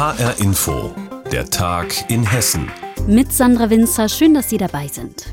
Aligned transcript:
HR 0.00 0.40
Info, 0.40 0.94
der 1.30 1.50
Tag 1.50 2.10
in 2.10 2.22
Hessen. 2.22 2.70
Mit 3.06 3.34
Sandra 3.34 3.68
Winzer, 3.68 4.08
schön, 4.08 4.32
dass 4.32 4.48
Sie 4.48 4.56
dabei 4.56 4.88
sind. 4.88 5.26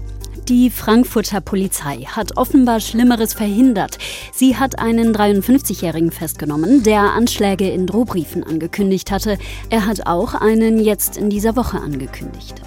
Die 0.49 0.69
Frankfurter 0.69 1.39
Polizei 1.39 1.99
hat 1.99 2.35
offenbar 2.35 2.81
Schlimmeres 2.81 3.33
verhindert. 3.33 3.97
Sie 4.33 4.57
hat 4.57 4.77
einen 4.77 5.15
53-Jährigen 5.15 6.11
festgenommen, 6.11 6.83
der 6.83 6.99
Anschläge 6.99 7.69
in 7.69 7.87
Drohbriefen 7.87 8.43
angekündigt 8.43 9.09
hatte. 9.09 9.37
Er 9.69 9.85
hat 9.85 10.05
auch 10.05 10.33
einen 10.33 10.83
jetzt 10.83 11.15
in 11.15 11.29
dieser 11.29 11.55
Woche 11.55 11.77
angekündigt. 11.79 12.61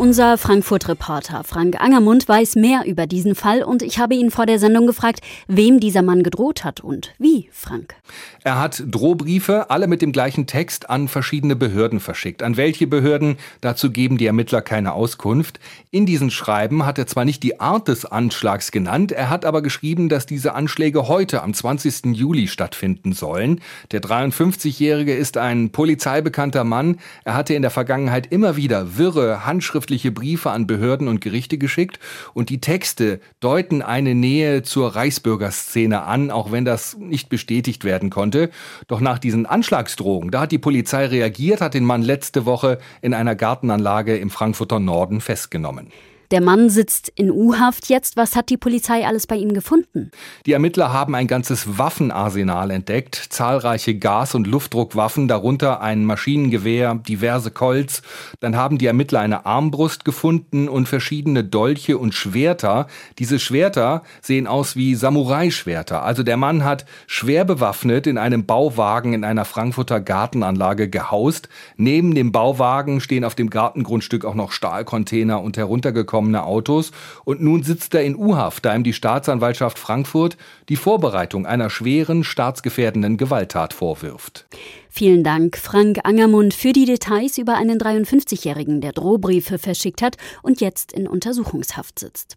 Unser 0.00 0.38
Frankfurt-Reporter 0.38 1.44
Frank 1.44 1.78
Angermund 1.78 2.26
weiß 2.26 2.56
mehr 2.56 2.84
über 2.86 3.06
diesen 3.06 3.34
Fall 3.34 3.62
und 3.62 3.82
ich 3.82 3.98
habe 3.98 4.14
ihn 4.14 4.30
vor 4.30 4.46
der 4.46 4.58
Sendung 4.58 4.86
gefragt, 4.86 5.20
wem 5.46 5.78
dieser 5.78 6.00
Mann 6.00 6.22
gedroht 6.22 6.64
hat 6.64 6.80
und 6.80 7.12
wie, 7.18 7.50
Frank. 7.52 7.96
Er 8.42 8.58
hat 8.58 8.82
Drohbriefe, 8.86 9.68
alle 9.68 9.88
mit 9.88 10.00
dem 10.00 10.12
gleichen 10.12 10.46
Text, 10.46 10.88
an 10.88 11.06
verschiedene 11.06 11.54
Behörden 11.54 12.00
verschickt. 12.00 12.42
An 12.42 12.56
welche 12.56 12.86
Behörden? 12.86 13.36
Dazu 13.60 13.90
geben 13.90 14.16
die 14.16 14.24
Ermittler 14.24 14.62
keine 14.62 14.94
Auskunft. 14.94 15.60
In 15.90 16.06
diesen 16.06 16.30
Schreiben 16.30 16.86
hat 16.86 16.96
er 16.96 17.06
zwar 17.06 17.26
nicht 17.26 17.42
die 17.42 17.60
Art 17.60 17.86
des 17.86 18.06
Anschlags 18.06 18.72
genannt, 18.72 19.12
er 19.12 19.28
hat 19.28 19.44
aber 19.44 19.60
geschrieben, 19.60 20.08
dass 20.08 20.24
diese 20.24 20.54
Anschläge 20.54 21.08
heute 21.08 21.42
am 21.42 21.52
20. 21.52 22.16
Juli 22.16 22.48
stattfinden 22.48 23.12
sollen. 23.12 23.60
Der 23.92 24.00
53-Jährige 24.00 25.14
ist 25.14 25.36
ein 25.36 25.68
polizeibekannter 25.68 26.64
Mann. 26.64 26.96
Er 27.24 27.34
hatte 27.34 27.52
in 27.52 27.60
der 27.60 27.70
Vergangenheit 27.70 28.28
immer 28.32 28.56
wieder 28.56 28.96
wirre, 28.96 29.44
handschriftliche 29.44 29.89
handschriftliche 29.90 30.12
Briefe 30.12 30.50
an 30.50 30.68
Behörden 30.68 31.08
und 31.08 31.20
Gerichte 31.20 31.58
geschickt 31.58 31.98
und 32.32 32.48
die 32.48 32.60
Texte 32.60 33.18
deuten 33.40 33.82
eine 33.82 34.14
Nähe 34.14 34.62
zur 34.62 34.94
Reichsbürgerszene 34.94 36.04
an, 36.04 36.30
auch 36.30 36.52
wenn 36.52 36.64
das 36.64 36.96
nicht 36.96 37.28
bestätigt 37.28 37.82
werden 37.84 38.08
konnte. 38.08 38.50
Doch 38.86 39.00
nach 39.00 39.18
diesen 39.18 39.46
Anschlagsdrohungen, 39.46 40.30
da 40.30 40.42
hat 40.42 40.52
die 40.52 40.58
Polizei 40.58 41.06
reagiert, 41.06 41.60
hat 41.60 41.74
den 41.74 41.84
Mann 41.84 42.02
letzte 42.02 42.46
Woche 42.46 42.78
in 43.02 43.14
einer 43.14 43.34
Gartenanlage 43.34 44.16
im 44.16 44.30
Frankfurter 44.30 44.78
Norden 44.78 45.20
festgenommen. 45.20 45.88
Der 46.30 46.40
Mann 46.40 46.70
sitzt 46.70 47.08
in 47.16 47.28
U-Haft 47.32 47.88
jetzt. 47.88 48.16
Was 48.16 48.36
hat 48.36 48.50
die 48.50 48.56
Polizei 48.56 49.04
alles 49.04 49.26
bei 49.26 49.34
ihm 49.34 49.52
gefunden? 49.52 50.12
Die 50.46 50.52
Ermittler 50.52 50.92
haben 50.92 51.16
ein 51.16 51.26
ganzes 51.26 51.76
Waffenarsenal 51.76 52.70
entdeckt. 52.70 53.16
Zahlreiche 53.30 53.96
Gas- 53.96 54.36
und 54.36 54.46
Luftdruckwaffen, 54.46 55.26
darunter 55.26 55.80
ein 55.80 56.04
Maschinengewehr, 56.04 56.94
diverse 56.94 57.50
Colts. 57.50 58.02
Dann 58.38 58.54
haben 58.54 58.78
die 58.78 58.86
Ermittler 58.86 59.18
eine 59.18 59.44
Armbrust 59.44 60.04
gefunden 60.04 60.68
und 60.68 60.86
verschiedene 60.86 61.42
Dolche 61.42 61.98
und 61.98 62.14
Schwerter. 62.14 62.86
Diese 63.18 63.40
Schwerter 63.40 64.04
sehen 64.22 64.46
aus 64.46 64.76
wie 64.76 64.94
Samurai-Schwerter. 64.94 66.04
Also 66.04 66.22
der 66.22 66.36
Mann 66.36 66.62
hat 66.62 66.84
schwer 67.08 67.44
bewaffnet 67.44 68.06
in 68.06 68.18
einem 68.18 68.46
Bauwagen 68.46 69.14
in 69.14 69.24
einer 69.24 69.44
Frankfurter 69.44 70.00
Gartenanlage 70.00 70.88
gehaust. 70.88 71.48
Neben 71.76 72.14
dem 72.14 72.30
Bauwagen 72.30 73.00
stehen 73.00 73.24
auf 73.24 73.34
dem 73.34 73.50
Gartengrundstück 73.50 74.24
auch 74.24 74.36
noch 74.36 74.52
Stahlcontainer 74.52 75.42
und 75.42 75.56
heruntergekommen 75.56 76.19
gekommene 76.20 76.44
Autos. 76.44 76.92
Und 77.24 77.40
nun 77.40 77.62
sitzt 77.62 77.94
er 77.94 78.04
in 78.04 78.16
U-Haft, 78.16 78.64
da 78.64 78.74
ihm 78.74 78.84
die 78.84 78.92
Staatsanwaltschaft 78.92 79.78
Frankfurt 79.78 80.36
die 80.68 80.76
Vorbereitung 80.76 81.46
einer 81.46 81.70
schweren, 81.70 82.24
staatsgefährdenden 82.24 83.16
Gewalttat 83.16 83.72
vorwirft. 83.72 84.46
Vielen 84.90 85.24
Dank, 85.24 85.56
Frank 85.56 86.00
Angermund, 86.04 86.52
für 86.52 86.72
die 86.72 86.84
Details 86.84 87.38
über 87.38 87.54
einen 87.54 87.78
53-Jährigen, 87.78 88.80
der 88.80 88.92
Drohbriefe 88.92 89.58
verschickt 89.58 90.02
hat 90.02 90.16
und 90.42 90.60
jetzt 90.60 90.92
in 90.92 91.06
Untersuchungshaft 91.06 91.98
sitzt. 91.98 92.36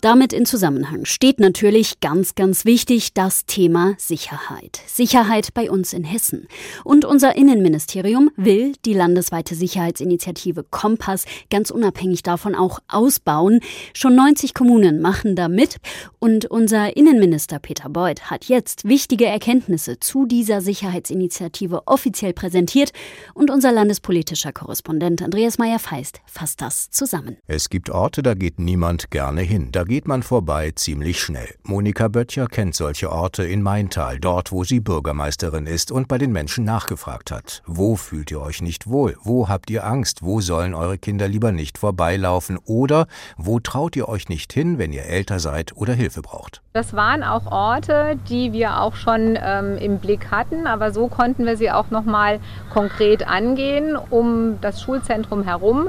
Damit 0.00 0.32
in 0.32 0.46
Zusammenhang 0.46 1.06
steht 1.06 1.40
natürlich 1.40 1.98
ganz, 1.98 2.36
ganz 2.36 2.64
wichtig 2.64 3.14
das 3.14 3.46
Thema 3.46 3.94
Sicherheit. 3.98 4.80
Sicherheit 4.86 5.52
bei 5.54 5.72
uns 5.72 5.92
in 5.92 6.04
Hessen. 6.04 6.46
Und 6.84 7.04
unser 7.04 7.34
Innenministerium 7.34 8.30
will 8.36 8.74
die 8.84 8.94
landesweite 8.94 9.56
Sicherheitsinitiative 9.56 10.62
Kompass 10.62 11.24
ganz 11.50 11.72
unabhängig 11.72 12.22
davon 12.22 12.54
auch 12.54 12.78
ausbauen. 12.86 13.58
Schon 13.92 14.14
90 14.14 14.54
Kommunen 14.54 15.00
machen 15.00 15.34
da 15.34 15.48
mit. 15.48 15.78
Und 16.20 16.44
unser 16.46 16.96
Innenminister 16.96 17.58
Peter 17.58 17.88
Beuth 17.88 18.30
hat 18.30 18.44
jetzt 18.44 18.86
wichtige 18.86 19.26
Erkenntnisse 19.26 19.98
zu 19.98 20.26
dieser 20.26 20.60
Sicherheitsinitiative 20.60 21.82
offiziell 21.86 22.34
präsentiert. 22.34 22.92
Und 23.34 23.50
unser 23.50 23.72
landespolitischer 23.72 24.52
Korrespondent 24.52 25.22
Andreas 25.22 25.58
Meyer-Feist 25.58 26.20
fasst 26.24 26.60
das 26.60 26.88
zusammen. 26.90 27.36
Es 27.48 27.68
gibt 27.68 27.90
Orte, 27.90 28.22
da 28.22 28.34
geht 28.34 28.60
niemand 28.60 29.10
gerne 29.10 29.40
hin. 29.40 29.72
Da 29.72 29.87
geht 29.88 30.06
man 30.06 30.22
vorbei 30.22 30.70
ziemlich 30.74 31.20
schnell. 31.20 31.54
Monika 31.64 32.08
Böttcher 32.08 32.46
kennt 32.46 32.74
solche 32.74 33.10
Orte 33.10 33.44
in 33.44 33.62
Maintal, 33.62 34.20
dort 34.20 34.52
wo 34.52 34.62
sie 34.62 34.80
Bürgermeisterin 34.80 35.66
ist 35.66 35.90
und 35.90 36.08
bei 36.08 36.18
den 36.18 36.30
Menschen 36.30 36.64
nachgefragt 36.64 37.30
hat. 37.30 37.62
Wo 37.66 37.96
fühlt 37.96 38.30
ihr 38.30 38.40
euch 38.40 38.60
nicht 38.60 38.88
wohl? 38.88 39.16
Wo 39.22 39.48
habt 39.48 39.70
ihr 39.70 39.86
Angst? 39.86 40.22
Wo 40.22 40.40
sollen 40.42 40.74
eure 40.74 40.98
Kinder 40.98 41.26
lieber 41.26 41.52
nicht 41.52 41.78
vorbeilaufen? 41.78 42.58
Oder 42.66 43.06
wo 43.38 43.60
traut 43.60 43.96
ihr 43.96 44.08
euch 44.08 44.28
nicht 44.28 44.52
hin, 44.52 44.78
wenn 44.78 44.92
ihr 44.92 45.06
älter 45.06 45.40
seid 45.40 45.74
oder 45.74 45.94
Hilfe 45.94 46.20
braucht? 46.20 46.60
Das 46.74 46.92
waren 46.92 47.24
auch 47.24 47.46
Orte, 47.50 48.18
die 48.28 48.52
wir 48.52 48.80
auch 48.80 48.94
schon 48.94 49.38
ähm, 49.42 49.78
im 49.78 49.98
Blick 49.98 50.30
hatten, 50.30 50.66
aber 50.66 50.92
so 50.92 51.08
konnten 51.08 51.46
wir 51.46 51.56
sie 51.56 51.70
auch 51.70 51.90
noch 51.90 52.04
mal 52.04 52.40
konkret 52.72 53.26
angehen, 53.26 53.96
um 53.96 54.60
das 54.60 54.82
Schulzentrum 54.82 55.42
herum 55.44 55.88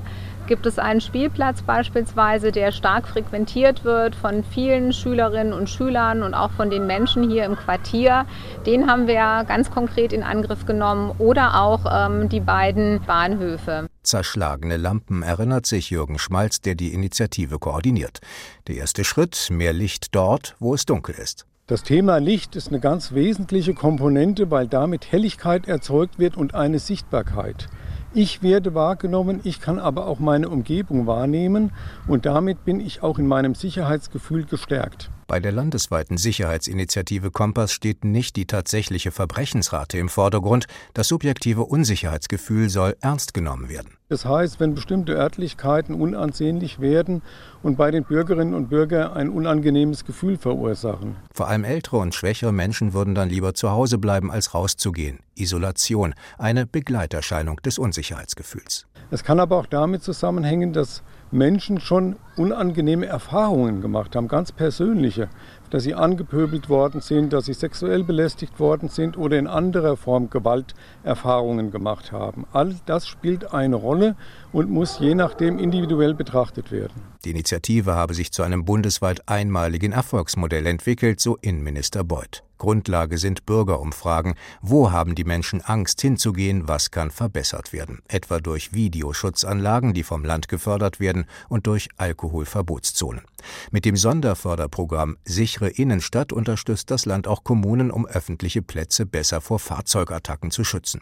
gibt 0.50 0.66
es 0.66 0.80
einen 0.80 1.00
Spielplatz 1.00 1.62
beispielsweise, 1.62 2.52
der 2.52 2.72
stark 2.72 3.08
frequentiert 3.08 3.86
wird 3.86 4.16
von 4.16 4.44
vielen 4.44 4.92
Schülerinnen 4.92 5.54
und 5.54 5.70
Schülern 5.70 6.24
und 6.24 6.34
auch 6.34 6.52
von 6.52 6.72
den 6.72 6.88
Menschen 6.88 7.30
hier 7.30 7.46
im 7.46 7.56
Quartier. 7.56 8.26
Den 8.66 8.88
haben 8.88 9.08
wir 9.08 9.46
ganz 9.48 9.70
konkret 9.70 10.12
in 10.12 10.24
Angriff 10.24 10.66
genommen 10.66 11.14
oder 11.20 11.62
auch 11.62 11.86
ähm, 11.90 12.30
die 12.30 12.40
beiden 12.40 13.00
Bahnhöfe. 13.06 13.88
Zerschlagene 14.02 14.78
Lampen 14.78 15.22
erinnert 15.22 15.68
sich 15.68 15.92
Jürgen 15.92 16.18
Schmalz, 16.18 16.62
der 16.62 16.74
die 16.74 16.94
Initiative 16.96 17.60
koordiniert. 17.60 18.20
Der 18.68 18.78
erste 18.78 19.04
Schritt, 19.04 19.50
mehr 19.52 19.72
Licht 19.72 20.16
dort, 20.16 20.56
wo 20.60 20.74
es 20.74 20.86
dunkel 20.86 21.14
ist. 21.16 21.46
Das 21.68 21.84
Thema 21.84 22.18
Licht 22.18 22.56
ist 22.56 22.70
eine 22.70 22.80
ganz 22.80 23.12
wesentliche 23.14 23.76
Komponente, 23.76 24.50
weil 24.50 24.68
damit 24.68 25.12
Helligkeit 25.12 25.68
erzeugt 25.68 26.18
wird 26.18 26.36
und 26.36 26.56
eine 26.56 26.80
Sichtbarkeit. 26.80 27.70
Ich 28.14 28.42
werde 28.42 28.74
wahrgenommen, 28.74 29.40
ich 29.44 29.62
kann 29.62 29.78
aber 29.78 30.08
auch 30.08 30.20
meine 30.20 30.50
Umgebung 30.50 31.06
wahrnehmen 31.06 31.72
und 32.08 32.26
damit 32.26 32.66
bin 32.66 32.80
ich 32.80 33.04
auch 33.04 33.20
in 33.20 33.28
meinem 33.28 33.54
Sicherheitsgefühl 33.54 34.46
gestärkt. 34.46 35.12
Bei 35.30 35.40
der 35.40 35.52
landesweiten 35.52 36.18
Sicherheitsinitiative 36.18 37.30
Kompass 37.30 37.72
steht 37.72 38.04
nicht 38.04 38.36
die 38.36 38.48
tatsächliche 38.48 39.12
Verbrechensrate 39.12 40.00
im 40.00 40.10
Vordergrund, 40.10 40.66
das 40.96 41.08
subjektive 41.08 41.66
Unsicherheitsgefühl 41.66 42.68
soll 42.70 42.96
ernst 43.00 43.36
genommen 43.36 43.70
werden. 43.70 43.92
Das 44.08 44.26
heißt, 44.26 44.60
wenn 44.60 44.74
bestimmte 44.74 45.14
Örtlichkeiten 45.14 45.94
unansehnlich 45.94 46.80
werden 46.80 47.22
und 47.62 47.78
bei 47.78 47.92
den 47.92 48.06
Bürgerinnen 48.06 48.56
und 48.56 48.70
Bürgern 48.70 49.14
ein 49.14 49.30
unangenehmes 49.30 50.04
Gefühl 50.04 50.36
verursachen. 50.36 51.16
Vor 51.32 51.48
allem 51.48 51.64
ältere 51.64 51.98
und 51.98 52.16
schwächere 52.16 52.52
Menschen 52.52 52.94
würden 52.94 53.14
dann 53.14 53.30
lieber 53.30 53.54
zu 53.54 53.70
Hause 53.70 54.00
bleiben, 54.00 54.32
als 54.32 54.56
rauszugehen. 54.56 55.20
Isolation, 55.36 56.16
eine 56.40 56.66
Begleiterscheinung 56.66 57.58
des 57.58 57.78
Unsicherheitsgefühls. 57.78 58.88
Es 59.12 59.24
kann 59.24 59.40
aber 59.40 59.58
auch 59.58 59.68
damit 59.68 60.02
zusammenhängen, 60.02 60.74
dass 60.74 61.04
Menschen 61.32 61.80
schon 61.80 62.16
unangenehme 62.36 63.06
Erfahrungen 63.06 63.82
gemacht 63.82 64.16
haben, 64.16 64.28
ganz 64.28 64.52
persönliche, 64.52 65.30
dass 65.70 65.84
sie 65.84 65.94
angepöbelt 65.94 66.70
worden 66.70 67.02
sind, 67.02 67.34
dass 67.34 67.46
sie 67.46 67.54
sexuell 67.54 68.04
belästigt 68.04 68.60
worden 68.60 68.90
sind 68.90 69.18
oder 69.18 69.38
in 69.38 69.48
anderer 69.48 69.98
Form 69.98 70.30
Gewalterfahrungen 70.30 71.72
gemacht 71.72 72.12
haben. 72.12 72.46
All 72.52 72.76
das 72.86 73.08
spielt 73.08 73.54
eine 73.54 73.76
Rolle 73.76 74.16
und 74.52 74.70
muss 74.70 75.00
je 75.00 75.16
nachdem 75.16 75.60
individuell 75.60 76.14
betrachtet 76.14 76.72
werden. 76.72 76.94
Die 77.26 77.32
Initiative 77.32 77.94
habe 77.94 78.14
sich 78.14 78.32
zu 78.32 78.44
einem 78.44 78.66
bundesweit 78.66 79.28
einmaligen 79.28 79.92
Erfolgsmodell 79.92 80.66
entwickelt, 80.66 81.20
so 81.20 81.38
Innenminister 81.42 82.04
Beuth. 82.04 82.44
Grundlage 82.60 83.18
sind 83.18 83.48
Bürgerumfragen. 83.48 84.36
Wo 84.62 84.92
haben 84.92 85.16
die 85.16 85.24
Menschen 85.24 85.62
Angst 85.62 86.02
hinzugehen? 86.02 86.68
Was 86.68 86.92
kann 86.92 87.10
verbessert 87.10 87.74
werden? 87.74 88.04
Etwa 88.08 88.40
durch 88.40 88.74
Videoschutzanlagen, 88.74 89.96
die 89.96 90.04
vom 90.04 90.24
Land 90.24 90.48
gefördert 90.48 91.00
werden, 91.00 91.26
und 91.48 91.66
durch 91.66 91.90
Alkoholverbotszonen. 91.98 93.24
Mit 93.72 93.86
dem 93.86 93.96
Sonderförderprogramm 93.96 95.18
Sichere 95.26 95.70
Innenstadt 95.70 96.32
unterstützt 96.32 96.92
das 96.92 97.06
Land 97.06 97.28
auch 97.28 97.44
Kommunen, 97.44 97.90
um 97.90 98.06
öffentliche 98.06 98.62
Plätze 98.62 99.06
besser 99.06 99.42
vor 99.42 99.60
Fahrzeugattacken 99.60 100.52
zu 100.52 100.64
schützen. 100.64 101.02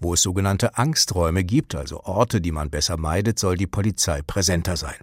Wo 0.00 0.14
es 0.14 0.22
sogenannte 0.22 0.78
Angsträume 0.78 1.44
gibt, 1.44 1.74
also 1.74 2.00
Orte, 2.04 2.40
die 2.40 2.52
man 2.52 2.70
besser 2.70 2.96
meidet, 2.96 3.38
soll 3.38 3.56
die 3.56 3.66
Polizei 3.66 4.22
präsenter 4.22 4.76
sein. 4.76 4.94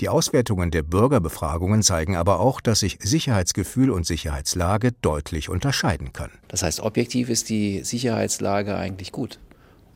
Die 0.00 0.08
Auswertungen 0.08 0.70
der 0.70 0.82
Bürgerbefragungen 0.82 1.82
zeigen 1.82 2.16
aber 2.16 2.40
auch, 2.40 2.60
dass 2.60 2.80
sich 2.80 2.98
Sicherheitsgefühl 3.00 3.90
und 3.90 4.06
Sicherheitslage 4.06 4.92
deutlich 5.02 5.48
unterscheiden 5.48 6.12
können. 6.12 6.38
Das 6.48 6.62
heißt, 6.62 6.80
objektiv 6.80 7.28
ist 7.28 7.48
die 7.48 7.84
Sicherheitslage 7.84 8.76
eigentlich 8.76 9.12
gut. 9.12 9.38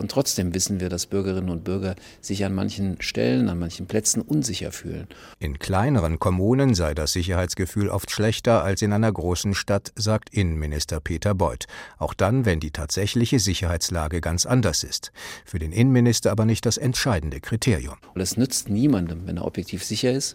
Und 0.01 0.11
trotzdem 0.11 0.55
wissen 0.55 0.81
wir, 0.81 0.89
dass 0.89 1.05
Bürgerinnen 1.05 1.51
und 1.51 1.63
Bürger 1.63 1.95
sich 2.23 2.43
an 2.47 2.55
manchen 2.55 3.03
Stellen, 3.03 3.51
an 3.51 3.59
manchen 3.59 3.87
Plätzen 3.87 4.23
unsicher 4.23 4.73
fühlen. 4.73 5.07
In 5.39 5.59
kleineren 5.59 6.19
Kommunen 6.19 6.75
sei 6.75 6.95
das 6.95 7.13
Sicherheitsgefühl 7.13 7.91
oft 7.91 8.11
schlechter 8.11 8.65
als 8.65 8.81
in 8.81 8.95
einer 8.95 9.13
großen 9.13 9.55
Stadt, 9.55 9.93
sagt 9.97 10.31
Innenminister 10.31 11.01
Peter 11.01 11.35
Beuth. 11.35 11.67
Auch 11.99 12.15
dann, 12.15 12.47
wenn 12.47 12.61
die 12.61 12.71
tatsächliche 12.71 13.39
Sicherheitslage 13.39 14.23
ganz 14.23 14.47
anders 14.47 14.85
ist. 14.85 15.13
Für 15.45 15.59
den 15.59 15.71
Innenminister 15.71 16.31
aber 16.31 16.47
nicht 16.47 16.65
das 16.65 16.79
entscheidende 16.79 17.41
Kriterium. 17.41 17.97
Und 18.15 18.23
es 18.23 18.39
nützt 18.39 18.71
niemandem, 18.71 19.27
wenn 19.27 19.37
er 19.37 19.45
objektiv 19.45 19.85
sicher 19.85 20.13
ist, 20.13 20.35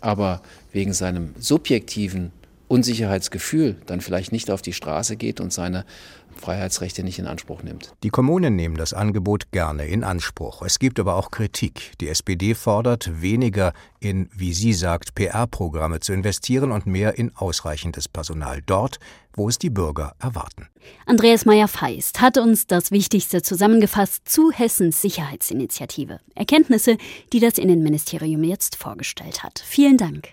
aber 0.00 0.40
wegen 0.72 0.94
seinem 0.94 1.34
subjektiven 1.38 2.32
Unsicherheitsgefühl 2.72 3.76
dann 3.84 4.00
vielleicht 4.00 4.32
nicht 4.32 4.50
auf 4.50 4.62
die 4.62 4.72
Straße 4.72 5.16
geht 5.16 5.42
und 5.42 5.52
seine 5.52 5.84
Freiheitsrechte 6.34 7.02
nicht 7.02 7.18
in 7.18 7.26
Anspruch 7.26 7.62
nimmt. 7.62 7.94
Die 8.02 8.10
Kommunen 8.10 8.56
nehmen 8.56 8.76
das 8.76 8.92
Angebot 8.92 9.50
gerne 9.52 9.86
in 9.86 10.04
Anspruch. 10.04 10.62
Es 10.62 10.78
gibt 10.78 10.98
aber 11.00 11.16
auch 11.16 11.30
Kritik. 11.30 11.92
Die 12.00 12.08
SPD 12.08 12.54
fordert, 12.54 13.22
weniger 13.22 13.72
in, 14.00 14.28
wie 14.34 14.52
sie 14.52 14.72
sagt, 14.72 15.14
PR-Programme 15.14 16.00
zu 16.00 16.12
investieren 16.12 16.72
und 16.72 16.86
mehr 16.86 17.18
in 17.18 17.34
ausreichendes 17.36 18.08
Personal 18.08 18.60
dort, 18.64 18.98
wo 19.34 19.48
es 19.48 19.58
die 19.58 19.70
Bürger 19.70 20.14
erwarten. 20.18 20.68
Andreas 21.06 21.44
Meyer-Feist 21.44 22.20
hat 22.20 22.38
uns 22.38 22.66
das 22.66 22.90
Wichtigste 22.90 23.42
zusammengefasst 23.42 24.28
zu 24.28 24.50
Hessens 24.50 25.00
Sicherheitsinitiative. 25.00 26.20
Erkenntnisse, 26.34 26.96
die 27.32 27.40
das 27.40 27.58
Innenministerium 27.58 28.44
jetzt 28.44 28.76
vorgestellt 28.76 29.42
hat. 29.42 29.62
Vielen 29.64 29.96
Dank. 29.96 30.28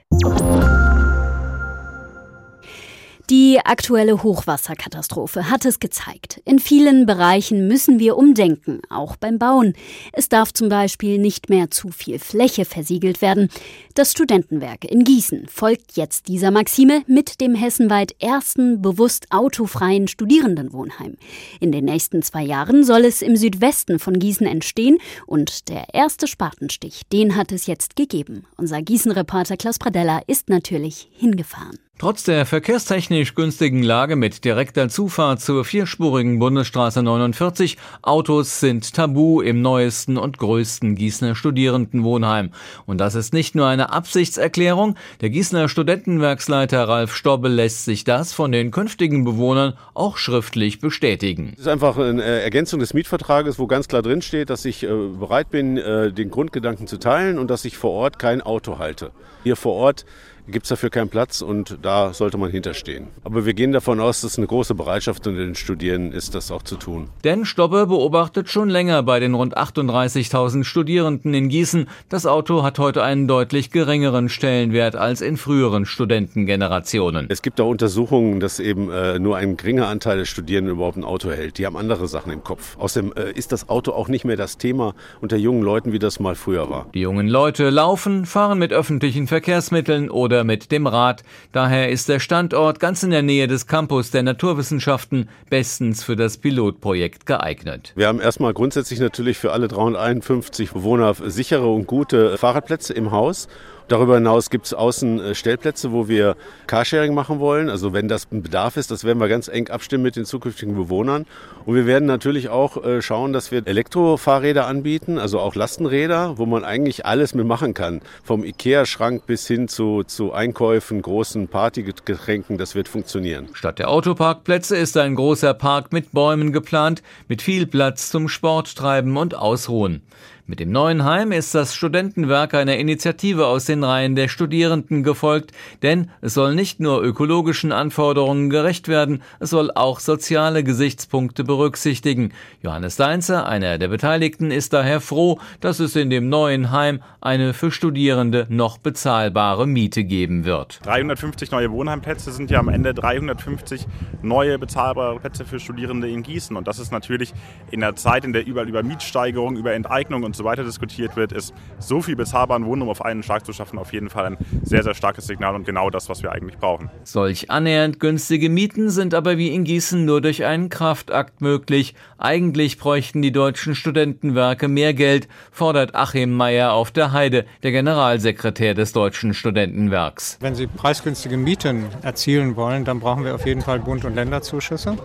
Die 3.30 3.60
aktuelle 3.64 4.24
Hochwasserkatastrophe 4.24 5.52
hat 5.52 5.64
es 5.64 5.80
gezeigt. 5.80 6.42
In 6.46 6.58
vielen 6.58 7.06
Bereichen 7.06 7.68
müssen 7.68 8.00
wir 8.00 8.18
umdenken, 8.18 8.82
auch 8.90 9.18
beim 9.18 9.38
Bauen. 9.38 9.76
Es 10.14 10.30
darf 10.30 10.52
zum 10.52 10.68
Beispiel 10.68 11.20
nicht 11.20 11.48
mehr 11.48 11.70
zu 11.70 11.90
viel 11.90 12.18
Fläche 12.18 12.66
versiegelt 12.66 13.22
werden. 13.22 13.50
Das 13.94 14.14
Studentenwerk 14.14 14.84
in 14.84 15.04
Gießen 15.04 15.46
folgt 15.48 15.96
jetzt 15.96 16.28
dieser 16.28 16.50
Maxime 16.50 17.04
mit 17.06 17.40
dem 17.40 17.54
hessenweit 17.54 18.16
ersten 18.20 18.82
bewusst 18.82 19.28
autofreien 19.30 20.08
Studierendenwohnheim. 20.08 21.16
In 21.60 21.72
den 21.72 21.86
nächsten 21.86 22.24
zwei 22.24 22.42
Jahren 22.42 22.84
soll 22.84 23.06
es 23.06 23.22
im 23.22 23.36
Südwesten 23.36 24.00
von 24.00 24.18
Gießen 24.18 24.48
entstehen 24.48 24.98
und 25.28 25.70
der 25.70 25.94
erste 25.94 26.26
Spatenstich, 26.26 27.04
den 27.14 27.36
hat 27.36 27.52
es 27.52 27.68
jetzt 27.68 27.96
gegeben. 27.96 28.48
Unser 28.58 28.82
Gießen-Reporter 28.82 29.56
Klaus 29.56 29.78
Pradella 29.78 30.22
ist 30.26 30.50
natürlich 30.50 31.10
hingefahren. 31.12 31.78
Trotz 32.00 32.24
der 32.24 32.46
verkehrstechnisch 32.46 33.36
günstigen 33.36 33.84
Lage 33.84 34.16
mit 34.16 34.46
direkter 34.46 34.88
Zufahrt 34.88 35.42
zur 35.42 35.66
vierspurigen 35.66 36.40
Bundesstraße 36.40 37.04
49, 37.04 37.76
Autos 38.04 38.62
sind 38.62 38.94
tabu 38.94 39.42
im 39.42 39.62
neuesten 39.62 40.18
und 40.18 40.38
größten 40.38 40.96
Gießener 40.96 41.36
Studierendenwohnheim. 41.36 42.52
Und 42.86 43.00
das 43.00 43.16
ist 43.16 43.34
nicht 43.34 43.54
nur 43.54 43.68
eine 43.68 43.92
Absichtserklärung. 43.92 44.96
Der 45.20 45.30
Gießener 45.30 45.68
Studentenwerksleiter 45.68 46.88
Ralf 46.88 47.14
Stobbe 47.14 47.50
lässt 47.50 47.84
sich 47.84 48.06
das 48.06 48.32
von 48.32 48.54
den 48.54 48.72
künftigen 48.72 49.26
Bewohnern 49.26 49.74
auch 49.94 50.16
schriftlich 50.16 50.80
bestätigen. 50.80 51.52
Es 51.56 51.64
ist 51.64 51.68
einfach 51.68 51.98
eine 51.98 52.24
Ergänzung 52.24 52.80
des 52.80 52.94
Mietvertrages, 52.94 53.60
wo 53.60 53.68
ganz 53.68 53.90
klar 53.90 54.04
drin 54.04 54.22
steht, 54.22 54.50
dass 54.50 54.64
ich 54.64 54.84
äh, 54.84 54.88
bereit 54.88 55.50
bin, 55.50 55.76
äh, 55.76 56.14
den 56.14 56.32
Grundgedanken 56.32 56.88
zu 56.88 56.96
teilen 56.96 57.38
und 57.38 57.50
dass 57.50 57.66
ich 57.66 57.78
vor 57.78 57.92
Ort 57.92 58.20
kein 58.20 58.42
Auto 58.42 58.80
halte. 58.80 59.12
Hier 59.44 59.58
vor 59.58 59.74
Ort 59.74 60.06
gibt 60.50 60.66
es 60.66 60.70
dafür 60.70 60.90
keinen 60.90 61.10
Platz 61.10 61.42
und 61.42 61.78
da 61.82 62.14
sollte 62.14 62.38
man 62.38 62.52
hinterstehen. 62.52 63.08
Aber 63.24 63.46
wir 63.46 63.54
gehen 63.54 63.72
davon 63.72 64.00
aus, 64.00 64.22
dass 64.22 64.38
eine 64.38 64.48
große 64.48 64.76
Bereitschaft 64.76 65.26
unter 65.28 65.40
den 65.40 65.56
Studierenden 65.56 66.12
ist, 66.12 66.36
das 66.36 66.52
auch 66.52 66.64
zu 66.64 66.76
tun. 66.76 67.10
Denn 67.24 67.46
Stobbe 67.46 67.88
beobachtet 67.88 68.50
schon 68.50 68.70
länger 68.70 69.04
bei 69.04 69.20
den 69.20 69.34
rund 69.34 69.58
38.000 69.58 70.64
Studierenden 70.64 71.34
in 71.34 71.50
Gießen, 71.50 71.88
das 72.10 72.26
Auto 72.26 72.64
hat 72.64 72.80
heute 72.80 73.04
einen 73.04 73.28
deutlich 73.28 73.72
geringeren 73.72 74.30
Stellenwert 74.30 74.96
als 74.96 75.22
in 75.22 75.38
früheren 75.38 75.86
Studentengenerationen. 75.86 77.28
Es 77.30 77.42
gibt 77.42 77.62
auch 77.62 77.70
Untersuchungen, 77.70 78.40
dass 78.40 78.60
eben 78.60 78.92
äh, 78.92 79.20
nur 79.20 79.38
ein 79.38 79.58
geringer 79.58 79.88
Anteil 79.88 80.18
der 80.18 80.26
Studierenden 80.26 80.74
überhaupt 80.74 80.98
ein 80.98 81.04
Auto 81.04 81.30
hält. 81.32 81.58
Die 81.58 81.66
haben 81.66 81.78
andere 81.78 82.08
Sachen 82.08 82.32
im 82.32 82.44
Kopf. 82.44 82.78
Außerdem 82.78 83.14
äh, 83.16 83.32
ist 83.32 83.52
das 83.52 83.70
Auto 83.70 83.92
auch 83.92 84.08
nicht 84.08 84.26
mehr 84.26 84.38
das 84.38 84.58
Thema 84.58 84.94
unter 85.22 85.38
jungen 85.38 85.62
Leuten, 85.62 85.94
wie 85.94 86.00
das 86.00 86.20
mal 86.20 86.36
früher 86.36 86.70
war. 86.70 86.88
Die 86.94 87.02
jungen 87.02 87.28
Leute 87.28 87.70
laufen, 87.70 88.26
fahren 88.26 88.60
mit 88.60 88.74
öffentlichen 88.74 89.28
Verkehrsmitteln 89.28 90.10
oder 90.10 90.39
oder 90.40 90.46
mit 90.46 90.72
dem 90.72 90.88
Rad. 90.88 91.24
Daher 91.52 91.90
ist 91.90 92.08
der 92.08 92.20
Standort 92.20 92.80
ganz 92.80 93.04
in 93.04 93.12
der 93.12 93.22
Nähe 93.22 93.48
des 93.48 93.68
Campus 93.68 94.10
der 94.12 94.24
Naturwissenschaften 94.24 95.28
bestens 95.50 96.02
für 96.02 96.16
das 96.16 96.38
Pilotprojekt 96.38 97.26
geeignet. 97.26 97.92
Wir 97.96 98.08
haben 98.08 98.22
erstmal 98.22 98.54
grundsätzlich 98.54 99.02
natürlich 99.02 99.38
für 99.38 99.52
alle 99.52 99.68
351 99.68 100.72
Bewohner 100.72 101.14
sichere 101.14 101.68
und 101.68 101.88
gute 101.88 102.38
Fahrradplätze 102.38 102.94
im 102.94 103.12
Haus 103.12 103.50
Darüber 103.90 104.16
hinaus 104.16 104.52
gibt 104.52 104.68
es 104.68 104.76
außen 104.76 105.20
äh, 105.20 105.36
Stellplätze, 105.36 105.92
wo 105.92 106.08
wir 106.08 106.36
Carsharing 106.68 107.16
machen 107.16 107.40
wollen. 107.40 107.70
Also 107.70 107.92
wenn 107.92 108.08
das 108.08 108.28
ein 108.32 108.44
Bedarf 108.44 108.78
ist, 108.78 108.92
das 108.92 109.04
werden 109.04 109.18
wir 109.20 109.28
ganz 109.28 109.48
eng 109.48 109.70
abstimmen 109.70 110.04
mit 110.04 110.16
den 110.16 110.26
zukünftigen 110.26 110.76
Bewohnern. 110.76 111.26
Und 111.66 111.74
wir 111.74 111.88
werden 111.88 112.06
natürlich 112.06 112.50
auch 112.50 112.84
äh, 112.84 113.02
schauen, 113.02 113.34
dass 113.34 113.52
wir 113.52 113.66
Elektrofahrräder 113.66 114.68
anbieten, 114.68 115.18
also 115.18 115.40
auch 115.40 115.56
Lastenräder, 115.56 116.38
wo 116.38 116.46
man 116.46 116.64
eigentlich 116.64 117.08
alles 117.08 117.34
mitmachen 117.34 117.74
kann. 117.74 118.02
Vom 118.24 118.44
Ikea-Schrank 118.44 119.26
bis 119.26 119.48
hin 119.48 119.68
zu, 119.68 120.04
zu 120.04 120.34
Einkäufen, 120.34 121.02
großen 121.02 121.48
Partygetränken, 121.48 122.60
das 122.60 122.76
wird 122.76 122.88
funktionieren. 122.88 123.50
Statt 123.54 123.80
der 123.80 123.90
Autoparkplätze 123.90 124.78
ist 124.78 124.98
ein 124.98 125.16
großer 125.16 125.56
Park 125.56 125.92
mit 125.94 126.12
Bäumen 126.12 126.54
geplant, 126.54 127.02
mit 127.28 127.42
viel 127.42 127.66
Platz 127.66 128.12
zum 128.12 128.30
Sporttreiben 128.30 129.18
und 129.18 129.34
Ausruhen. 129.34 130.04
Mit 130.50 130.60
dem 130.60 130.72
neuen 130.72 131.06
Heim 131.06 131.32
ist 131.32 131.54
das 131.54 131.76
Studentenwerk 131.76 132.56
einer 132.56 132.78
Initiative 132.78 133.46
aus 133.46 133.66
den 133.66 133.84
Reihen 133.84 134.16
der 134.16 134.30
Studierenden 134.30 135.04
gefolgt, 135.04 135.52
denn 135.84 136.10
es 136.22 136.34
soll 136.34 136.56
nicht 136.56 136.80
nur 136.80 137.04
ökologischen 137.04 137.72
Anforderungen 137.72 138.50
gerecht 138.50 138.88
werden, 138.88 139.22
es 139.40 139.52
soll 139.52 139.70
auch 139.70 140.00
soziale 140.00 140.64
Gesichtspunkte 140.64 141.44
berücksichtigen. 141.44 142.34
Johannes 142.64 142.96
Deinzer, 142.96 143.48
einer 143.48 143.78
der 143.78 143.90
Beteiligten, 143.90 144.50
ist 144.50 144.74
daher 144.74 145.02
froh, 145.02 145.38
dass 145.60 145.80
es 145.80 145.96
in 145.96 146.10
dem 146.10 146.30
neuen 146.30 146.72
Heim 146.72 147.04
eine 147.22 147.54
für 147.54 147.70
Studierende 147.70 148.48
noch 148.50 148.80
bezahlbare 148.80 149.68
Miete 149.68 150.04
geben 150.04 150.46
wird. 150.46 150.80
350 150.84 151.52
neue 151.52 151.70
Wohnheimplätze 151.70 152.32
sind 152.32 152.50
ja 152.50 152.58
am 152.58 152.70
Ende 152.70 152.96
350 152.96 153.86
neue 154.24 154.58
bezahlbare 154.58 155.20
Plätze 155.20 155.46
für 155.46 155.60
Studierende 155.60 156.10
in 156.10 156.24
Gießen 156.24 156.58
und 156.58 156.68
das 156.68 156.80
ist 156.80 156.92
natürlich 156.92 157.36
in 157.70 157.82
der 157.82 157.96
Zeit, 157.96 158.26
in 158.26 158.34
der 158.34 158.48
überall 158.48 158.68
über 158.68 158.82
Mietsteigerung, 158.82 159.56
über 159.56 159.74
Enteignung 159.74 160.24
und 160.24 160.39
so 160.40 160.46
weiter 160.46 160.64
diskutiert 160.64 161.16
wird, 161.16 161.32
ist 161.32 161.54
so 161.78 162.02
viel 162.02 162.16
bezahlbaren 162.16 162.66
Wohnraum 162.66 162.90
auf 162.90 163.06
einen 163.06 163.22
Schlag 163.22 163.46
zu 163.46 163.54
schaffen 163.54 163.78
auf 163.78 163.94
jeden 163.94 164.10
Fall 164.10 164.26
ein 164.26 164.38
sehr, 164.64 164.84
sehr 164.84 164.96
starkes 164.96 165.28
Signal 165.28 165.54
und 165.54 165.66
genau 165.66 165.90
das, 165.90 166.10
was 166.10 166.24
wir 166.24 166.32
eigentlich 166.32 166.58
brauchen. 166.58 166.90
Solch 167.04 167.52
annähernd 167.52 168.00
günstige 168.00 168.50
Mieten 168.50 168.90
sind 168.90 169.14
aber 169.14 169.38
wie 169.38 169.50
in 169.50 169.66
Gießen 169.66 170.04
nur 170.04 170.22
durch 170.22 170.46
einen 170.46 170.70
Kraftakt 170.70 171.42
möglich. 171.42 171.94
Eigentlich 172.18 172.78
bräuchten 172.78 173.22
die 173.22 173.32
deutschen 173.32 173.76
Studentenwerke 173.76 174.68
mehr 174.68 174.94
Geld, 174.94 175.28
fordert 175.52 175.94
Achim 175.94 176.32
Meyer 176.36 176.72
auf 176.74 176.92
der 176.92 177.12
Heide, 177.12 177.46
der 177.62 177.72
Generalsekretär 177.72 178.74
des 178.74 178.94
Deutschen 178.94 179.34
Studentenwerks. 179.34 180.38
Wenn 180.40 180.56
Sie 180.56 180.68
preisgünstige 180.68 181.38
Mieten 181.38 181.86
erzielen 182.02 182.56
wollen, 182.56 182.86
dann 182.86 183.02
brauchen 183.02 183.26
wir 183.26 183.36
auf 183.36 183.46
jeden 183.46 183.62
Fall 183.62 183.80
Bund- 183.80 184.06
und 184.06 184.16
Länderzuschüsse 184.16 184.98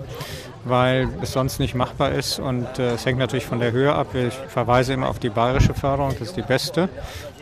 weil 0.64 1.08
es 1.22 1.32
sonst 1.32 1.58
nicht 1.58 1.74
machbar 1.74 2.12
ist. 2.12 2.38
Und 2.38 2.78
äh, 2.78 2.92
es 2.92 3.06
hängt 3.06 3.18
natürlich 3.18 3.46
von 3.46 3.60
der 3.60 3.72
Höhe 3.72 3.94
ab. 3.94 4.14
Ich 4.14 4.34
verweise 4.34 4.92
immer 4.92 5.08
auf 5.08 5.18
die 5.18 5.30
bayerische 5.30 5.74
Förderung, 5.74 6.10
das 6.18 6.28
ist 6.28 6.36
die 6.36 6.42
beste. 6.42 6.88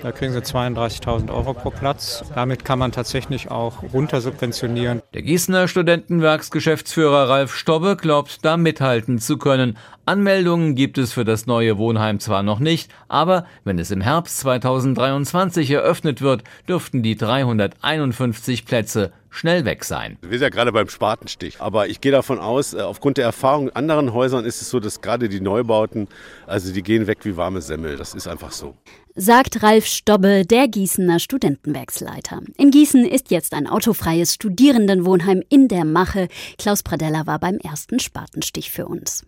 Da 0.03 0.11
kriegen 0.11 0.33
sie 0.33 0.41
32.000 0.41 1.33
Euro 1.33 1.55
pro 1.55 1.71
Platz. 1.71 2.25
Damit 2.35 2.65
kann 2.65 2.81
man 2.81 2.91
tatsächlich 2.91 3.53
auch 3.53 3.85
runtersubventionieren. 3.93 5.01
Der 5.15 5.23
Gießener 5.23 5.69
Studentenwerksgeschäftsführer 5.69 7.29
Ralf 7.29 7.55
Stobbe 7.55 7.97
glaubt, 7.97 8.45
da 8.45 8.57
mithalten 8.57 9.21
zu 9.21 9.39
können. 9.39 9.79
Anmeldungen 10.05 10.75
gibt 10.75 10.99
es 10.99 11.13
für 11.13 11.25
das 11.25 11.47
neue 11.47 11.79
Wohnheim 11.79 12.19
zwar 12.19 12.43
noch 12.43 12.59
nicht, 12.59 12.91
aber 13.07 13.47
wenn 13.63 13.79
es 13.79 13.93
im 13.93 14.01
Herbst 14.01 14.41
2023 14.41 15.71
eröffnet 15.71 16.21
wird, 16.21 16.43
dürften 16.69 17.05
die 17.05 17.17
351 17.17 18.67
Plätze 18.67 19.13
schnell 19.33 19.65
weg 19.65 19.85
sein. 19.85 20.19
Wir 20.21 20.39
sind 20.39 20.43
ja 20.43 20.49
gerade 20.51 20.71
beim 20.73 20.89
Spatenstich. 20.89 21.61
Aber 21.61 21.89
ich 21.89 22.01
gehe 22.01 22.13
davon 22.13 22.39
aus, 22.39 22.75
äh, 22.75 22.81
aufgrund 22.81 23.17
der 23.17 23.25
Erfahrung 23.25 23.69
in 23.69 23.75
anderen 23.75 24.13
Häusern 24.13 24.45
ist 24.45 24.63
es 24.63 24.71
so, 24.71 24.79
dass 24.79 25.01
gerade 25.01 25.29
die 25.29 25.41
Neubauten, 25.41 26.07
also 26.47 26.73
die 26.73 26.83
gehen 26.83 27.07
weg 27.07 27.19
wie 27.23 27.37
warme 27.37 27.61
Semmel. 27.63 27.97
Das 27.97 28.15
ist 28.15 28.29
einfach 28.29 28.53
so. 28.53 28.77
Sagt 29.15 29.63
Ralf 29.63 29.87
Stobbe, 29.87 30.47
der 30.47 30.69
Gießener 30.69 31.19
Studentenwerksleiter. 31.19 32.41
In 32.57 32.71
Gießen 32.71 33.05
ist 33.05 33.31
jetzt 33.31 33.53
ein 33.53 33.67
autofreies 33.67 34.35
Studierendenwohnheim 34.35 35.43
in 35.49 35.69
der 35.69 35.85
Mache. 35.85 36.29
Klaus 36.59 36.83
Pradella 36.83 37.27
war 37.27 37.39
beim 37.39 37.57
ersten 37.59 38.01
Spatenstich 38.01 38.71
für 38.71 38.87
uns. 38.87 39.25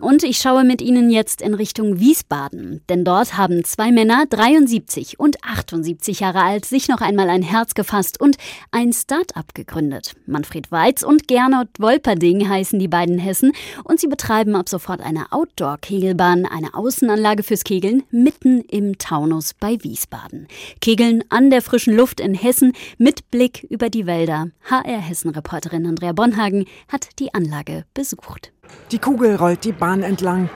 Und 0.00 0.22
ich 0.22 0.38
schaue 0.38 0.64
mit 0.64 0.82
Ihnen 0.82 1.10
jetzt 1.10 1.40
in 1.40 1.54
Richtung 1.54 1.98
Wiesbaden, 1.98 2.82
denn 2.88 3.04
dort 3.04 3.36
haben 3.36 3.64
zwei 3.64 3.92
Männer, 3.92 4.24
73 4.28 5.18
und 5.18 5.42
78 5.44 6.20
Jahre 6.20 6.42
alt, 6.42 6.64
sich 6.64 6.88
noch 6.88 7.00
einmal 7.00 7.28
ein 7.28 7.42
Herz 7.42 7.74
gefasst 7.74 8.20
und 8.20 8.36
ein 8.70 8.92
Start-up 8.92 9.54
gegründet. 9.54 10.14
Manfred 10.26 10.72
Weiz 10.72 11.02
und 11.02 11.28
Gernot 11.28 11.68
Wolperding 11.78 12.48
heißen 12.48 12.78
die 12.78 12.88
beiden 12.88 13.18
Hessen 13.18 13.52
und 13.84 14.00
sie 14.00 14.08
betreiben 14.08 14.56
ab 14.56 14.68
sofort 14.68 15.00
eine 15.00 15.30
Outdoor-Kegelbahn, 15.30 16.46
eine 16.46 16.74
Außenanlage 16.74 17.42
fürs 17.42 17.64
Kegeln 17.64 18.02
mitten 18.10 18.60
im 18.62 18.98
Taunus 18.98 19.54
bei 19.54 19.76
Wiesbaden. 19.82 20.48
Kegeln 20.80 21.24
an 21.28 21.50
der 21.50 21.62
frischen 21.62 21.96
Luft 21.96 22.20
in 22.20 22.34
Hessen 22.34 22.72
mit 22.98 23.30
Blick 23.30 23.64
über 23.70 23.90
die 23.90 24.06
Wälder. 24.06 24.48
HR 24.70 25.00
Hessen-Reporterin 25.00 25.86
Andrea 25.86 26.12
Bonhagen 26.12 26.66
hat 26.88 27.08
die 27.18 27.32
Anlage 27.34 27.84
besucht. 27.94 28.53
Die 28.90 28.98
Kugel 28.98 29.36
rollt 29.36 29.64
die 29.64 29.72
Bahn 29.72 30.02
entlang. 30.02 30.48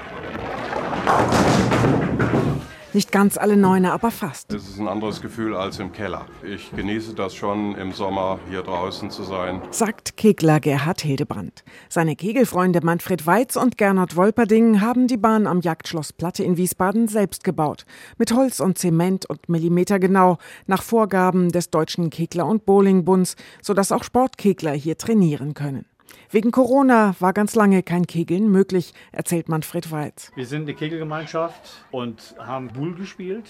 Nicht 2.95 3.13
ganz 3.13 3.37
alle 3.37 3.57
Neune, 3.57 3.93
aber 3.93 4.11
fast. 4.11 4.53
Es 4.53 4.67
ist 4.67 4.81
ein 4.81 4.89
anderes 4.89 5.21
Gefühl 5.21 5.55
als 5.55 5.79
im 5.79 5.93
Keller. 5.93 6.27
Ich 6.43 6.75
genieße 6.75 7.15
das 7.15 7.35
schon, 7.35 7.75
im 7.77 7.93
Sommer 7.93 8.41
hier 8.49 8.63
draußen 8.63 9.11
zu 9.11 9.25
sein. 9.25 9.61
Sagt 9.71 10.17
Kegler 10.17 10.59
Gerhard 10.59 11.03
Hildebrand. 11.03 11.65
Seine 11.91 12.17
Kegelfreunde 12.17 12.81
Manfred 12.83 13.27
Weiz 13.27 13.57
und 13.57 13.77
Gernot 13.77 14.17
Wolperding 14.17 14.81
haben 14.81 15.07
die 15.07 15.19
Bahn 15.19 15.47
am 15.47 15.61
Jagdschloss 15.61 16.15
Platte 16.15 16.43
in 16.43 16.57
Wiesbaden 16.57 17.09
selbst 17.09 17.45
gebaut. 17.45 17.85
Mit 18.17 18.33
Holz 18.33 18.59
und 18.59 18.79
Zement 18.79 19.27
und 19.27 19.51
Millimeter 19.51 19.99
genau, 19.99 20.39
nach 20.67 20.83
Vorgaben 20.83 21.51
des 21.51 21.71
Deutschen 21.71 22.09
Kegler- 22.09 22.47
und 22.47 22.65
Bowlingbunds, 22.65 23.37
sodass 23.61 23.93
auch 23.93 24.03
Sportkegler 24.03 24.73
hier 24.73 24.97
trainieren 24.97 25.53
können. 25.53 25.85
Wegen 26.31 26.51
Corona 26.51 27.15
war 27.21 27.33
ganz 27.33 27.55
lange 27.55 27.83
kein 27.83 28.07
Kegeln 28.07 28.51
möglich, 28.51 28.93
erzählt 29.13 29.49
Manfred 29.49 29.91
Weiz. 29.91 30.31
Wir 30.35 30.47
sind 30.47 30.63
eine 30.63 30.75
Kegelgemeinschaft 30.75 31.85
und 31.91 32.35
haben 32.39 32.69
Bull 32.69 32.95
gespielt. 32.95 33.47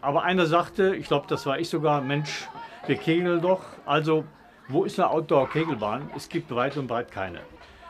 Aber 0.00 0.22
einer 0.22 0.46
sagte, 0.46 0.94
ich 0.96 1.06
glaube, 1.06 1.26
das 1.28 1.46
war 1.46 1.58
ich 1.58 1.68
sogar, 1.68 2.02
Mensch, 2.02 2.48
wir 2.86 2.96
kegeln 2.96 3.40
doch. 3.40 3.64
Also, 3.86 4.24
wo 4.68 4.84
ist 4.84 4.98
eine 5.00 5.10
Outdoor-Kegelbahn? 5.10 6.10
Es 6.14 6.28
gibt 6.28 6.54
weit 6.54 6.76
und 6.76 6.86
breit 6.86 7.10
keine. 7.10 7.40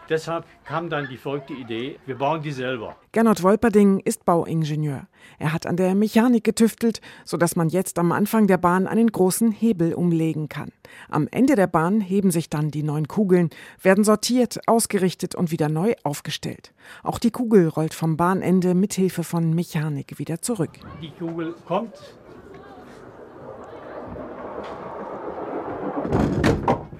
Deshalb 0.09 0.45
kam 0.65 0.91
dann 0.91 1.09
die 1.09 1.17
verrückte 1.17 1.55
Idee, 1.55 1.99
wir 2.05 2.17
bauen 2.17 2.43
die 2.43 2.53
selber. 2.53 2.97
Gernot 3.13 3.43
Wolperding 3.43 4.01
ist 4.01 4.25
Bauingenieur. 4.25 5.07
Er 5.39 5.53
hat 5.53 5.67
an 5.67 5.77
der 5.77 5.95
Mechanik 5.95 6.45
getüftelt, 6.45 7.01
sodass 7.25 7.57
man 7.57 7.69
jetzt 7.69 7.99
am 7.99 8.13
Anfang 8.13 8.47
der 8.47 8.59
Bahn 8.59 8.87
einen 8.87 9.11
großen 9.11 9.51
Hebel 9.51 9.95
umlegen 9.95 10.49
kann. 10.49 10.71
Am 11.09 11.27
Ende 11.31 11.55
der 11.55 11.67
Bahn 11.67 12.01
heben 12.01 12.31
sich 12.31 12.51
dann 12.51 12.71
die 12.71 12.83
neun 12.83 13.09
Kugeln, 13.09 13.51
werden 13.81 14.05
sortiert, 14.05 14.61
ausgerichtet 14.67 15.35
und 15.35 15.51
wieder 15.51 15.69
neu 15.69 15.95
aufgestellt. 16.03 16.73
Auch 17.03 17.19
die 17.19 17.31
Kugel 17.31 17.69
rollt 17.69 17.95
vom 17.95 18.17
Bahnende 18.17 18.75
mit 18.75 18.93
Hilfe 18.95 19.25
von 19.25 19.55
Mechanik 19.55 20.19
wieder 20.19 20.43
zurück. 20.43 20.73
Die 21.01 21.11
Kugel 21.11 21.55
kommt, 21.67 21.95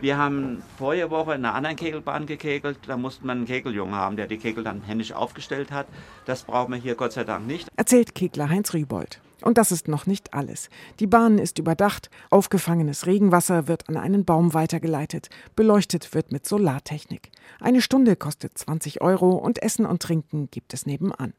Wir 0.05 0.19
haben 0.19 0.63
vorige 0.77 1.11
Woche 1.11 1.33
in 1.33 1.47
einer 1.47 1.55
anderen 1.55 1.77
Kegelbahn 1.77 2.27
gekegelt. 2.27 2.77
Da 2.87 2.99
musste 2.99 3.27
man 3.27 3.39
einen 3.39 3.47
Kegeljungen 3.47 3.95
haben, 3.95 4.17
der 4.19 4.27
die 4.27 4.37
Kegel 4.37 4.63
dann 4.63 4.83
händisch 4.83 5.13
aufgestellt 5.13 5.73
hat. 5.73 5.87
Das 6.27 6.43
brauchen 6.43 6.75
wir 6.75 6.79
hier 6.79 6.95
Gott 6.95 7.13
sei 7.13 7.25
Dank 7.25 7.47
nicht. 7.47 7.69
Erzählt 7.75 8.15
Kegler 8.15 8.51
Heinz 8.51 8.75
Rübold. 8.75 9.23
Und 9.41 9.57
das 9.57 9.73
ist 9.73 9.89
noch 9.89 10.05
nicht 10.05 10.35
alles. 10.35 10.69
Die 11.01 11.07
Bahn 11.07 11.39
ist 11.39 11.59
überdacht, 11.59 12.11
aufgefangenes 12.29 13.07
Regenwasser 13.07 13.67
wird 13.67 13.89
an 13.89 13.97
einen 13.97 14.27
Baum 14.27 14.53
weitergeleitet, 14.53 15.31
beleuchtet 15.57 16.13
wird 16.13 16.33
mit 16.33 16.45
Solartechnik. 16.45 17.31
Eine 17.59 17.81
Stunde 17.81 18.15
kostet 18.15 18.59
20 18.59 19.01
Euro 19.01 19.31
und 19.31 19.63
Essen 19.63 19.87
und 19.87 20.03
Trinken 20.03 20.51
gibt 20.51 20.75
es 20.75 20.85
nebenan. 20.85 21.33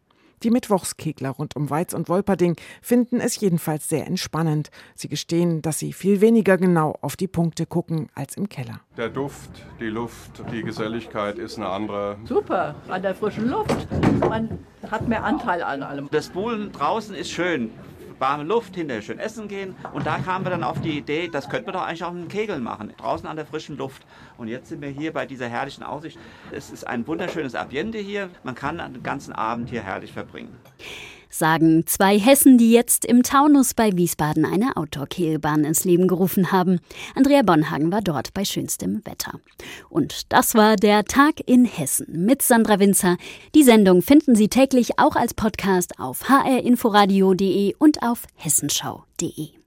Die 0.45 0.51
Mittwochskegler 0.51 1.31
rund 1.31 1.55
um 1.55 1.71
Weiz 1.71 1.91
und 1.91 2.07
Wolperding 2.07 2.55
finden 2.79 3.19
es 3.19 3.39
jedenfalls 3.39 3.89
sehr 3.89 4.05
entspannend. 4.05 4.69
Sie 4.93 5.07
gestehen, 5.07 5.63
dass 5.63 5.79
sie 5.79 5.91
viel 5.91 6.21
weniger 6.21 6.55
genau 6.57 6.95
auf 7.01 7.15
die 7.15 7.27
Punkte 7.27 7.65
gucken 7.65 8.09
als 8.13 8.37
im 8.37 8.47
Keller. 8.47 8.79
Der 8.95 9.09
Duft, 9.09 9.49
die 9.79 9.87
Luft, 9.87 10.43
die 10.51 10.61
Geselligkeit 10.61 11.39
ist 11.39 11.57
eine 11.57 11.67
andere. 11.69 12.17
Super, 12.25 12.75
an 12.87 13.01
der 13.01 13.15
frischen 13.15 13.49
Luft. 13.49 13.87
Man 14.19 14.59
hat 14.91 15.07
mehr 15.07 15.23
Anteil 15.23 15.63
an 15.63 15.81
allem. 15.81 16.09
Das 16.11 16.29
Buhlen 16.29 16.71
draußen 16.71 17.15
ist 17.15 17.31
schön 17.31 17.71
warme 18.19 18.43
Luft, 18.43 18.75
hinterher 18.75 19.01
schön 19.01 19.19
essen 19.19 19.47
gehen. 19.47 19.75
Und 19.93 20.05
da 20.05 20.17
kamen 20.19 20.45
wir 20.45 20.49
dann 20.49 20.63
auf 20.63 20.81
die 20.81 20.97
Idee, 20.97 21.27
das 21.27 21.49
könnten 21.49 21.67
wir 21.67 21.73
doch 21.73 21.83
eigentlich 21.85 22.03
auch 22.03 22.09
einen 22.09 22.27
Kegeln 22.27 22.63
machen, 22.63 22.93
draußen 22.97 23.27
an 23.27 23.35
der 23.35 23.45
frischen 23.45 23.77
Luft. 23.77 24.05
Und 24.37 24.47
jetzt 24.47 24.69
sind 24.69 24.81
wir 24.81 24.89
hier 24.89 25.13
bei 25.13 25.25
dieser 25.25 25.47
herrlichen 25.47 25.83
Aussicht. 25.83 26.19
Es 26.51 26.69
ist 26.69 26.85
ein 26.85 27.05
wunderschönes 27.07 27.55
Ambiente 27.55 27.97
hier. 27.97 28.29
Man 28.43 28.55
kann 28.55 28.77
den 28.77 29.03
ganzen 29.03 29.33
Abend 29.33 29.69
hier 29.69 29.81
herrlich 29.81 30.11
verbringen 30.11 30.55
sagen 31.37 31.85
zwei 31.85 32.19
Hessen, 32.19 32.57
die 32.57 32.71
jetzt 32.71 33.05
im 33.05 33.23
Taunus 33.23 33.73
bei 33.73 33.95
Wiesbaden 33.95 34.45
eine 34.45 34.77
Outdoor-Kehlbahn 34.77 35.63
ins 35.63 35.83
Leben 35.83 36.07
gerufen 36.07 36.51
haben. 36.51 36.79
Andrea 37.15 37.41
Bonhagen 37.41 37.91
war 37.91 38.01
dort 38.01 38.33
bei 38.33 38.45
schönstem 38.45 39.01
Wetter. 39.05 39.39
Und 39.89 40.31
das 40.31 40.55
war 40.55 40.75
der 40.75 41.05
Tag 41.05 41.41
in 41.45 41.65
Hessen 41.65 42.25
mit 42.25 42.41
Sandra 42.41 42.79
Winzer. 42.79 43.17
Die 43.53 43.63
Sendung 43.63 44.01
finden 44.01 44.35
Sie 44.35 44.47
täglich 44.47 44.99
auch 44.99 45.15
als 45.15 45.33
Podcast 45.33 45.99
auf 45.99 46.29
hrinforadio.de 46.29 47.75
und 47.77 48.01
auf 48.01 48.23
hessenschau.de. 48.35 49.64